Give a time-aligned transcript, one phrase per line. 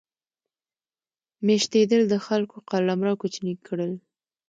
[1.45, 3.91] میشتېدل د خلکو قلمرو کوچني کړل.